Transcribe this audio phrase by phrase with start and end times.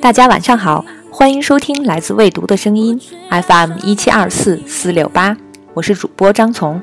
[0.00, 3.00] 大家晚上好，欢迎收听来自未读的声音
[3.30, 5.36] FM 一七二四四六八，
[5.74, 6.80] 我是主播张从。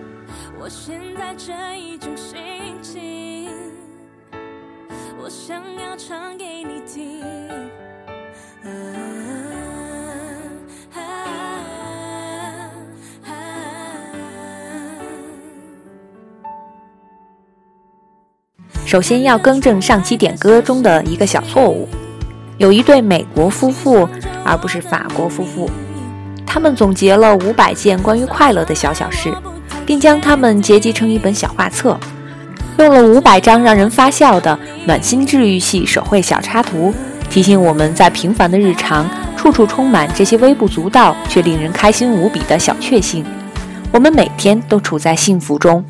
[18.86, 21.90] 首先要更正上期点歌中的一个小错误，
[22.58, 24.08] 有一对美国夫妇，
[24.44, 25.70] 而不是法国夫妇。
[26.46, 29.32] 他们总结了五百件关于快乐的小小事，
[29.86, 32.00] 并将它们结集成一本小画册，
[32.80, 36.94] 用了五百张让人发笑的暖心治愈系手绘小插图，
[37.30, 43.24] 提醒我们在平凡的日常，处处充满这些微不足道却令人开心无比的小确幸。
[43.92, 45.84] 我们每天都处在幸福中。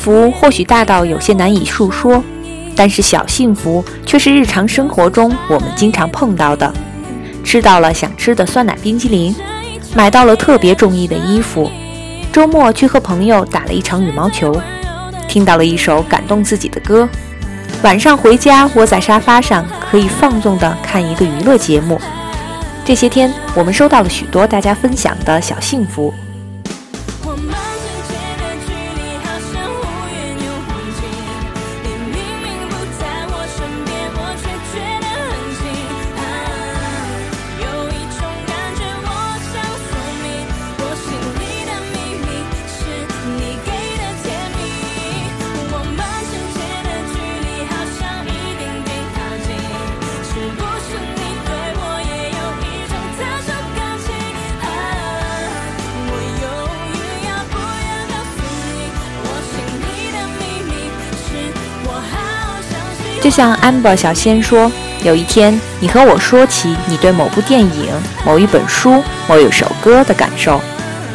[0.00, 2.24] 福或许大到有些难以述说，
[2.74, 6.72] 但是小幸福却是日常生活中我们经常碰到的。
[7.44, 9.34] 吃到了想吃的酸奶冰激凌，
[9.94, 11.70] 买到了特别中意的衣服，
[12.32, 14.58] 周末去和朋友打了一场羽毛球，
[15.28, 17.06] 听到了一首感动自己的歌，
[17.82, 22.00] 晚上回家窝在沙发上可以放纵地看一个娱乐节目。
[22.84, 26.12] 这些天，我们收到了许多大家分享的小幸福。
[63.30, 64.68] 就像 amber 小仙说，
[65.04, 67.86] 有一天你和我说起你对某部电影、
[68.26, 70.60] 某一本书、某一首歌的感受，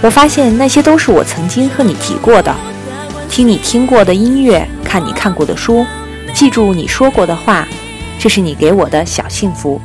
[0.02, 2.56] 我发现那些都是我曾经和你提过的。
[3.28, 5.86] 听你听过的音乐，看你看过的书，
[6.34, 7.68] 记住你说过的话，
[8.18, 9.82] 这是你给我的小幸福。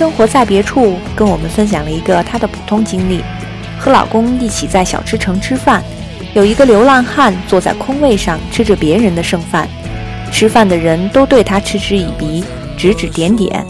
[0.00, 3.22] 生活在别处，跟我们分享了一个她的普通经历：
[3.78, 5.84] 和老公一起在小吃城吃饭，
[6.32, 9.68] 有一个流浪汉坐在空位上吃着别人的剩饭，
[10.32, 12.42] 吃饭的人都对他嗤之以鼻，
[12.78, 13.62] 指指点点。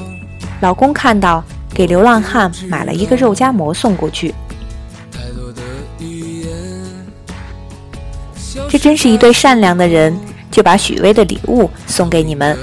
[0.61, 1.43] 老公看到，
[1.75, 4.33] 给流浪汉买了一个肉夹馍送过去。
[8.69, 10.17] 这真是一对善良的人，
[10.49, 12.56] 就把许巍的礼物送给你们。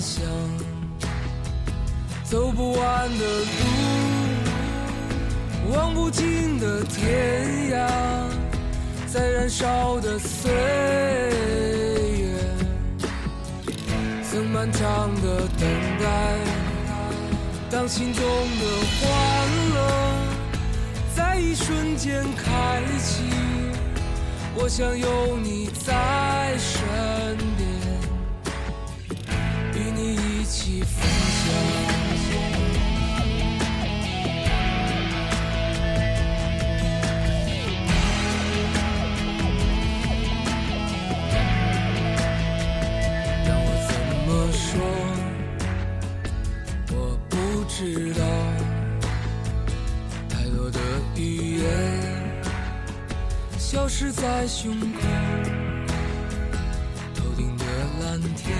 [0.00, 0.24] 想。
[2.24, 3.44] 走不完的路，
[5.72, 7.86] 望不尽的天涯，
[9.06, 10.50] 在燃烧的岁
[12.18, 12.32] 月，
[14.30, 14.48] 曾。
[14.52, 15.68] 漫长的等
[16.02, 16.04] 待，
[17.70, 18.64] 当心中的
[19.00, 19.08] 欢
[19.74, 19.78] 乐
[21.16, 23.22] 在一瞬间开启，
[24.54, 26.78] 我想有你在身
[27.56, 27.59] 边，
[30.50, 31.90] 起分享。
[47.82, 48.20] 知道
[50.28, 50.78] 太多的
[51.16, 51.66] 语言
[53.56, 54.98] 消失在胸口，
[57.14, 57.64] 头顶的
[58.02, 58.54] 蓝天，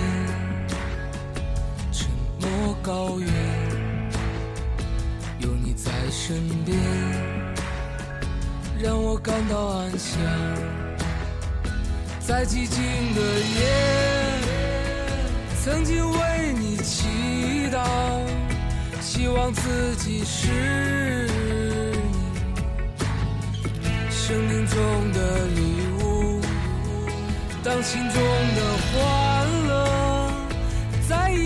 [2.83, 3.29] 高原，
[5.39, 6.79] 有你在身边，
[8.83, 10.19] 让我感到安详。
[12.21, 12.83] 在寂静
[13.15, 14.41] 的夜，
[15.63, 17.85] 曾经为你祈祷。
[19.01, 20.49] 希望自己是
[23.81, 25.61] 你生命中的礼
[26.03, 26.41] 物，
[27.63, 28.97] 当心中的欢
[29.67, 30.00] 乐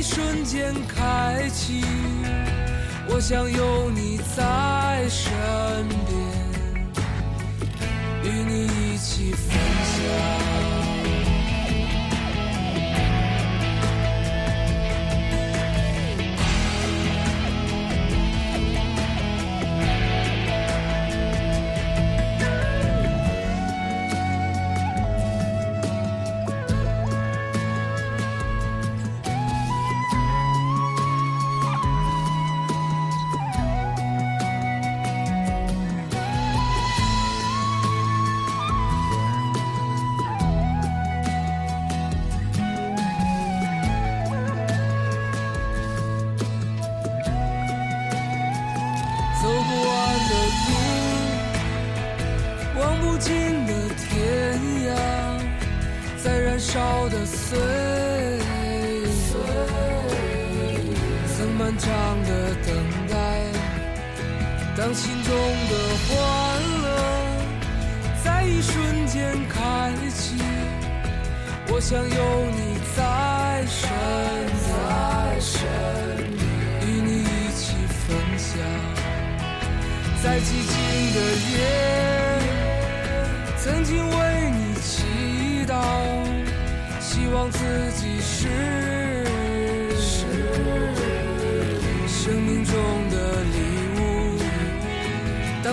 [0.06, 1.82] 瞬间开启，
[3.08, 5.32] 我想有你在身
[6.06, 6.20] 边，
[8.22, 10.43] 与你一起分享。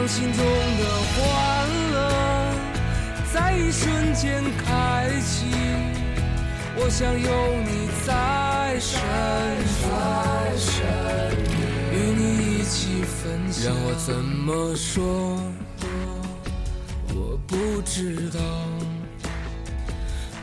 [0.02, 0.84] 当心中的
[1.14, 1.96] 欢乐
[3.32, 5.46] 在一瞬间开启，
[6.76, 7.30] 我想有
[7.62, 9.00] 你在身
[9.78, 9.94] 边，
[11.94, 12.22] 与你
[12.58, 13.72] 一起分享。
[13.72, 15.40] 让我怎么说？
[17.14, 18.40] 我不知道。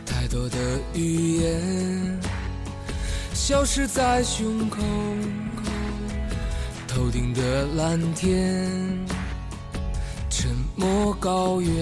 [0.07, 0.57] 太多的
[0.95, 2.21] 语言
[3.35, 4.79] 消失在胸口，
[6.87, 8.71] 头顶的蓝天，
[10.80, 11.75] 莫高远，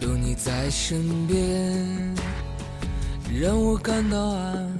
[0.00, 2.14] 有你在身边，
[3.40, 4.70] 让我感到安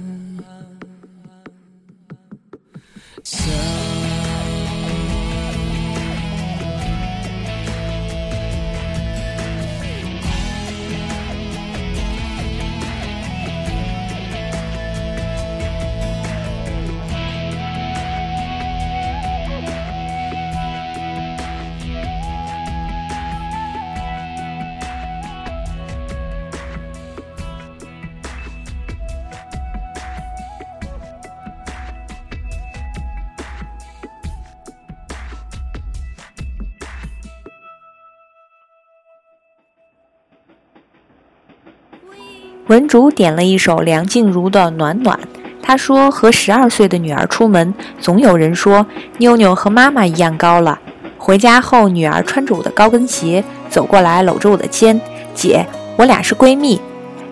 [42.71, 45.19] 文竹点了一首梁静茹的《暖暖》，
[45.61, 48.85] 她说：“和十二岁的女儿出门，总有人说
[49.17, 50.79] 妞妞和妈妈一样高了。
[51.17, 55.01] 回家后，女儿穿着我的高跟鞋走过来，搂着我的肩，
[55.35, 55.65] 姐，
[55.97, 56.79] 我俩是闺蜜。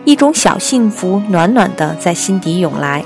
[0.03, 3.05] 一种小幸福，暖暖的在心底涌来。”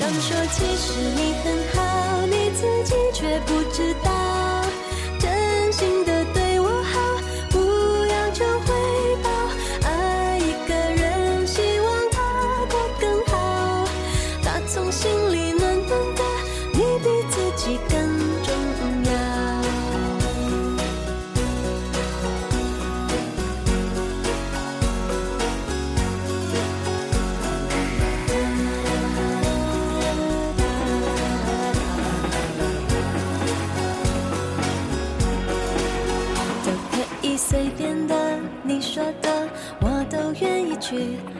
[0.00, 4.10] 想说，其实你很好，你自己却不知道，
[40.90, 41.39] 去。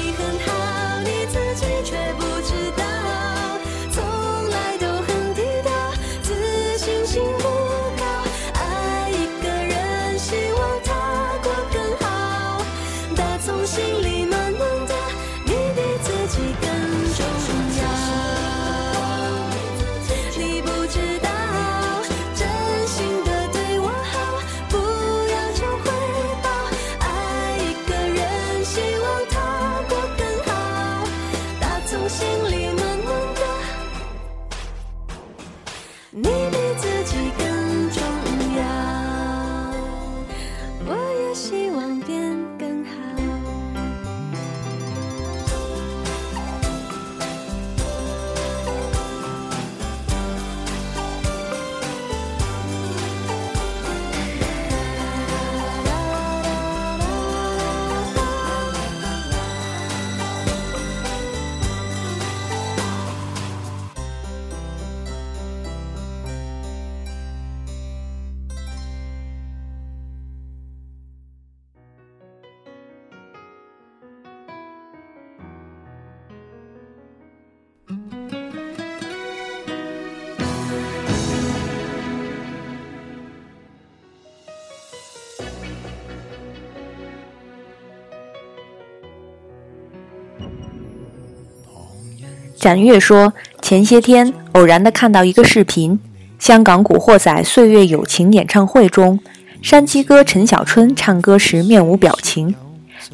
[92.61, 95.99] 展越说，前些天偶然的看到一个视频，
[96.37, 99.19] 香港古惑仔岁月友情演唱会中，
[99.63, 102.53] 山鸡哥陈小春唱歌时面无表情，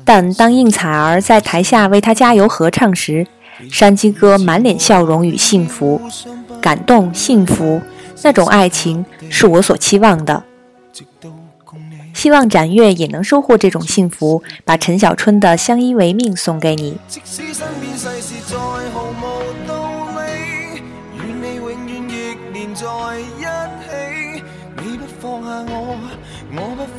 [0.04, 3.26] 但当应采儿在台下为他加油合唱时，
[3.72, 6.02] 山鸡哥满脸笑容与幸福，
[6.60, 7.82] 感动幸福，
[8.24, 10.44] 那种爱情是我所期望的。
[12.14, 16.98] 希望展越也能收获这种幸福，把陈小春的《相依为命》送给你。
[17.08, 18.58] 即使身邊世事再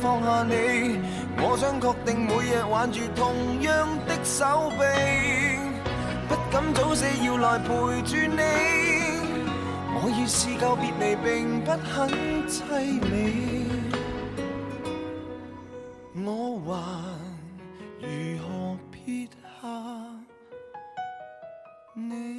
[0.09, 0.97] 放下你，
[1.37, 4.81] 我想確定每日挽住同樣的手臂，
[6.27, 7.67] 不敢早死要來陪
[8.01, 8.41] 住你。
[10.01, 12.09] 我已試夠別離並不很
[12.47, 13.13] 凄美。
[16.25, 16.73] 我還
[18.01, 18.09] 如
[18.41, 18.47] 何
[18.89, 19.27] 撇
[19.61, 19.67] 下
[21.93, 22.38] 你？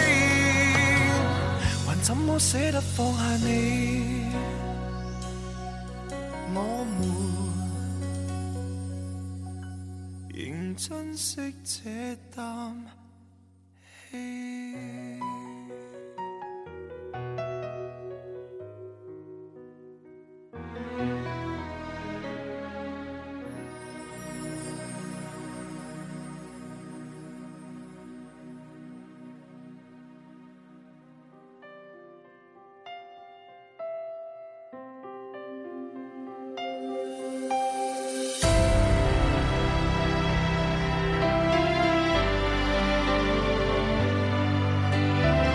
[2.03, 4.25] 怎么舍得放下你？
[6.53, 6.99] 我们
[10.33, 12.75] 仍珍惜这啖
[14.11, 15.10] 气。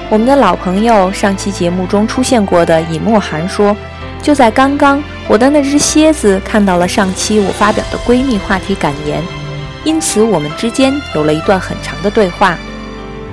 [0.09, 3.77] 我们的老朋友上期节目中出现过的尹墨涵说
[4.23, 9.21] ：“就在刚刚，我的那只蝎子看到了上期我发表的闺蜜话题感言，
[9.83, 12.57] 因此我们之间有了一段很长的对话。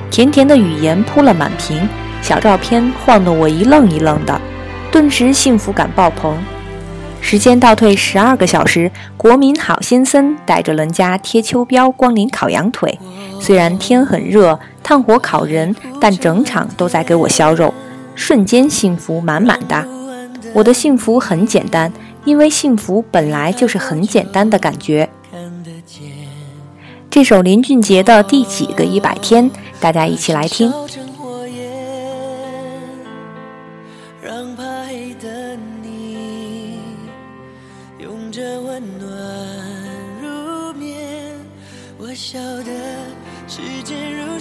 [0.09, 1.87] 甜甜的语言铺了满屏，
[2.23, 4.41] 小照片晃得我一愣一愣的，
[4.91, 6.35] 顿时幸福感爆棚。
[7.21, 12.99] 时间倒退十二个小时，国民好先生带着人家贴秋膘光临烤羊腿，
[13.39, 17.73] 虽然天很热。”炭火烤人，但整场都在给我削肉，
[18.13, 19.87] 瞬间幸福满满的。
[20.53, 21.91] 我的幸福很简单，
[22.25, 25.09] 因为幸福本来就是很简单的感觉。
[27.09, 30.71] 这首林俊杰的《第几个一百天》，大家一起来听。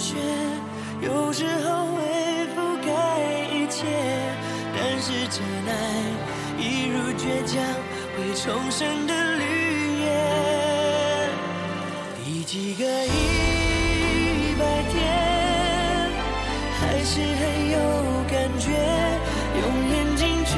[0.03, 0.17] 雪
[0.99, 2.01] 有时候会
[2.53, 2.91] 覆盖
[3.55, 3.85] 一切，
[4.75, 5.71] 但是真爱
[6.59, 7.55] 一如倔强
[8.17, 9.41] 会重生的绿
[10.01, 10.05] 叶。
[12.25, 14.61] 第几个一百
[14.91, 14.93] 天，
[16.81, 17.77] 还是很有
[18.29, 18.67] 感觉，
[19.61, 20.51] 用眼睛去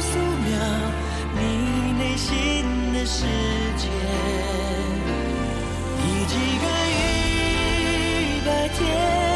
[0.00, 0.10] 素
[0.46, 0.48] 描
[1.34, 1.40] 你
[1.98, 2.30] 内心
[2.94, 3.71] 的世界。
[8.68, 9.31] 天？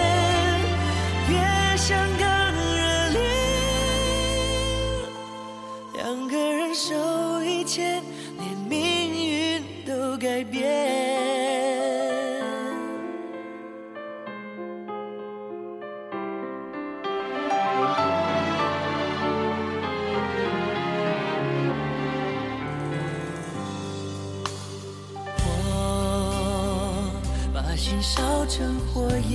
[28.07, 29.35] 烧成火焰。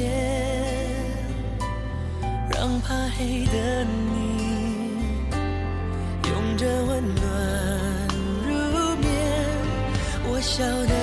[2.50, 5.36] 让怕黑的你，
[6.30, 7.22] 拥着温暖
[8.48, 8.52] 入
[8.96, 9.06] 眠。
[10.24, 10.96] 我晓得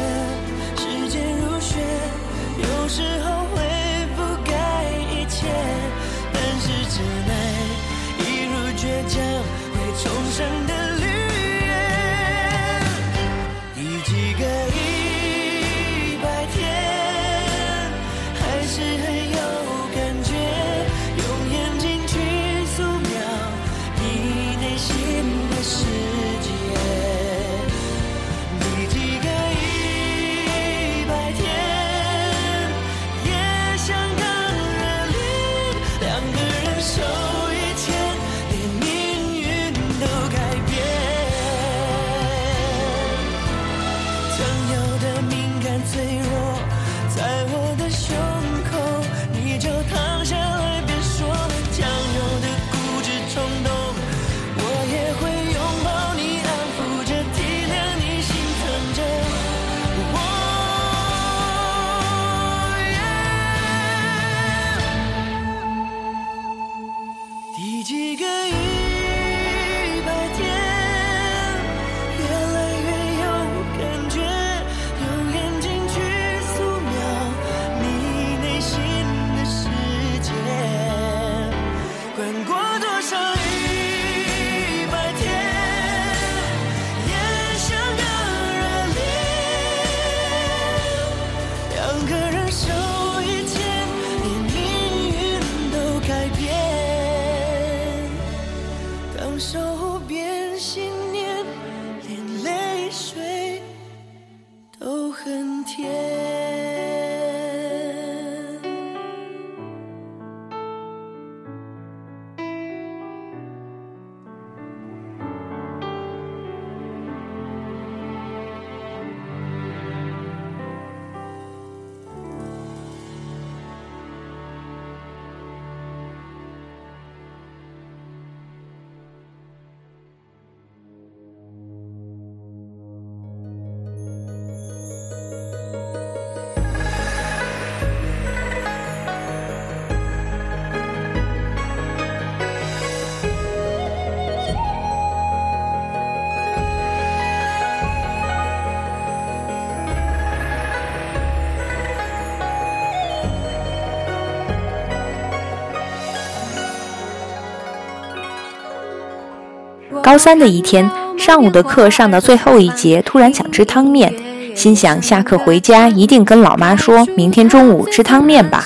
[160.19, 164.13] 三的一天，上午的课上到最后一节，突然想吃汤面，
[164.55, 168.65] 心想下课回家一定跟老妈说明天中午吃汤面吧。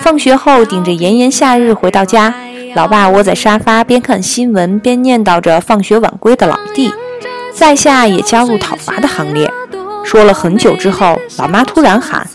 [0.00, 2.34] 放学后顶着炎炎夏日回到家，
[2.74, 6.92] 老爸窝在沙发边看新闻边念叨着放学晚归的老弟，
[7.54, 9.50] 在下也加入讨伐的行列。
[10.04, 12.26] 说了很久之后，老妈突然喊：“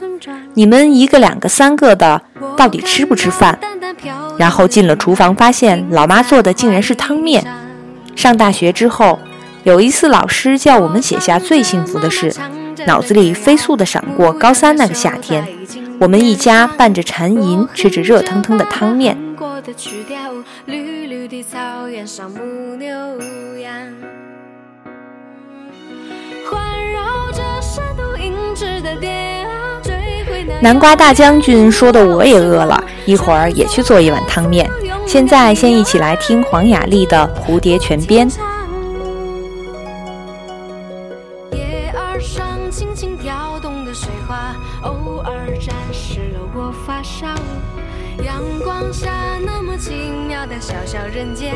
[0.55, 2.21] 你们一个两个三个的，
[2.55, 3.60] 到底吃不吃饭？”
[4.39, 7.45] 然后进了厨房，发现老妈做的竟然是汤面。
[8.17, 9.19] 上大学之后，
[9.63, 12.34] 有一次老师叫我们写下最幸福的事，
[12.88, 15.47] 脑子里飞速地闪过高三那个夏天，
[15.99, 19.15] 我们一家伴着蝉吟，吃着热腾腾的汤面。
[26.49, 29.10] 环绕着山都银质的蝶
[29.43, 29.76] 啊，
[30.62, 34.69] 南瓜大将军说的我也饿了，一会儿也去做一碗汤面。
[35.05, 38.29] 现在先一起来听黄雅莉的《蝴蝶泉边》。
[48.25, 49.93] 阳光下那么奇
[50.27, 51.53] 妙的小小人间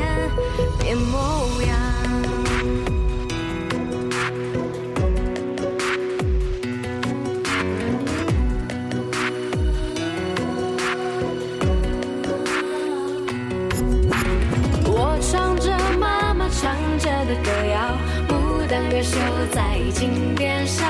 [20.01, 20.87] 在金边上。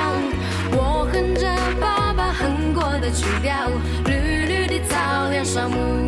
[0.70, 1.46] 我哼着
[1.78, 3.68] 爸爸哼过的曲调，
[4.06, 6.01] 绿绿的草原上牧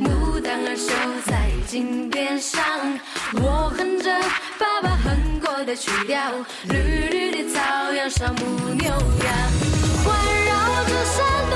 [0.00, 0.92] 牡丹儿绣
[1.26, 2.60] 在金边上。
[3.34, 4.10] 我哼着
[4.58, 6.18] 爸爸哼过的曲调，
[6.64, 8.98] 绿绿的草原上牧牛羊，
[10.04, 10.08] 环
[10.46, 10.50] 绕
[10.84, 11.16] 着山
[11.50, 11.54] 都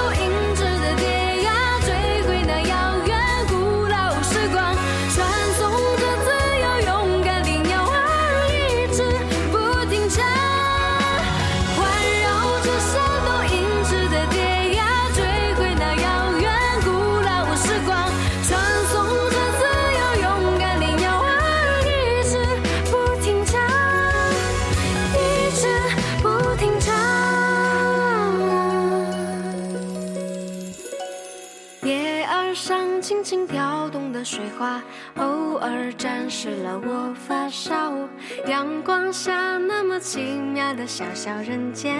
[38.55, 41.93] 阳光下那么奇妙的小小人间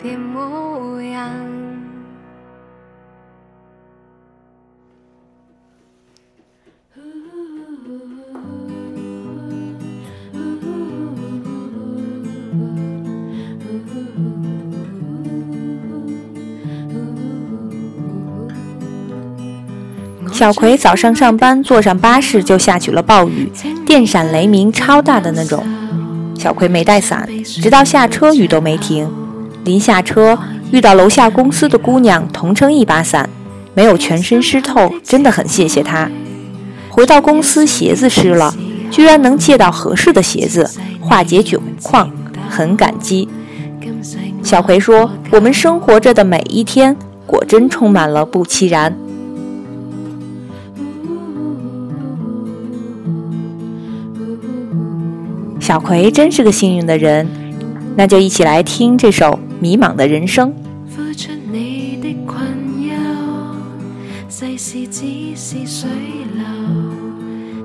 [0.00, 1.28] 的模样。
[20.32, 23.50] 小葵早上上班，坐上巴士就下起了暴雨，
[23.86, 25.64] 电闪雷鸣，超大的那种。
[26.36, 29.08] 小葵没带伞，直到下车雨都没停。
[29.62, 30.36] 临下车
[30.72, 33.30] 遇到楼下公司的姑娘，同撑一把伞，
[33.74, 36.10] 没有全身湿透，真的很谢谢她。
[36.90, 38.52] 回到公司鞋子湿了，
[38.90, 40.68] 居然能借到合适的鞋子，
[41.00, 42.10] 化解窘况，
[42.50, 43.28] 很感激。
[44.42, 48.92] 小葵说：“我们生活着的每一天，果真充满了不期然。”
[55.66, 57.26] 小葵真是个幸运的人，
[57.96, 59.24] 那就一起来听这首
[59.58, 60.48] 《迷茫的人生》。
[60.88, 62.40] 付出你的困
[62.86, 62.94] 忧，
[64.28, 65.90] 世事只是水
[66.36, 66.44] 流，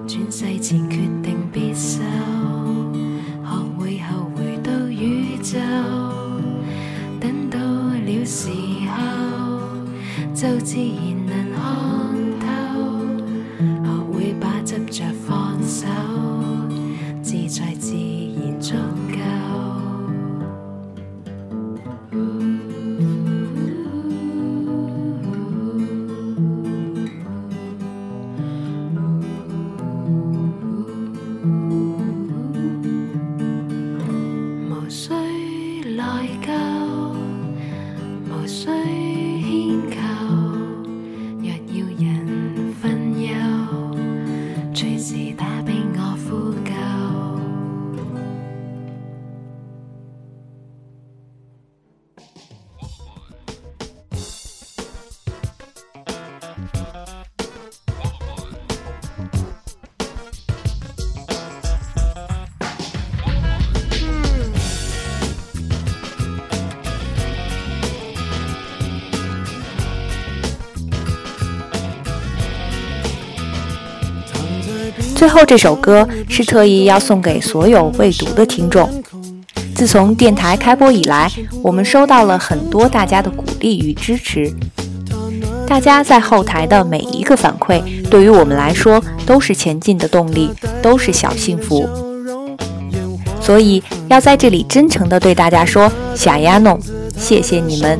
[0.07, 1.99] 转世前决定别受，
[3.43, 5.59] 学会后回到宇宙，
[7.19, 8.49] 等到了时
[8.89, 8.97] 候，
[10.33, 11.20] 就自然
[75.21, 78.89] 最后这首歌是特意要送给所有未读的听众。
[79.75, 81.31] 自从电台开播以来，
[81.61, 84.51] 我们收到了很多大家的鼓励与支持。
[85.67, 90.49] 大家在后台的每一个反馈，对于我们来说都是前进的动力，
[90.81, 91.87] 都是小幸福。
[93.39, 96.79] 所以要在这里真诚的对大家说：小丫弄，
[97.15, 97.99] 谢谢你们。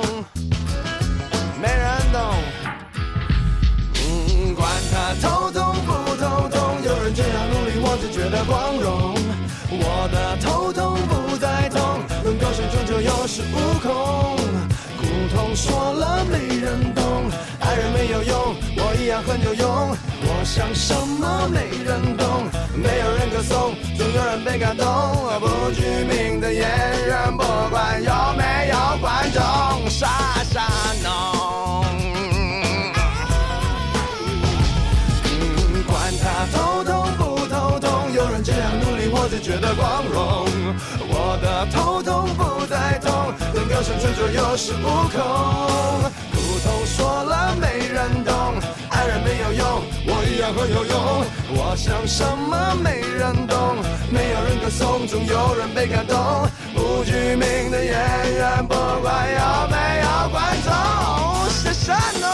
[5.19, 6.81] 头痛不头痛？
[6.83, 9.15] 有人这样努力，我只觉得光荣。
[9.73, 14.37] 我的头痛不再痛，能够生存就有恃无恐。
[14.99, 17.03] 苦痛说了没人懂，
[17.59, 19.97] 爱人没有用，我一样很有用。
[20.23, 22.45] 我想什么没人懂，
[22.75, 24.85] 没有人歌颂，总有人被感动。
[25.39, 26.61] 不具名的演
[27.07, 28.60] 员，不管有没
[39.75, 40.47] 光荣。
[41.09, 45.19] 我的头痛不再痛，能够生存就有恃无恐。
[46.31, 48.33] 苦痛说了没人懂，
[48.89, 51.25] 爱人没有用，我一样很有用。
[51.53, 53.77] 我想什么没人懂，
[54.09, 56.17] 没有人歌颂，总有人被感动。
[56.73, 57.93] 不具名的演
[58.35, 60.71] 员，不管有没有观众，
[61.49, 62.29] 是神农。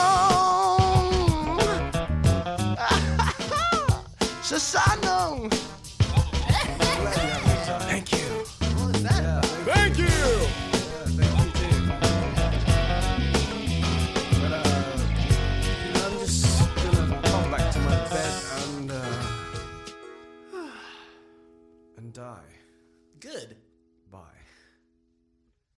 [4.43, 4.81] 是山。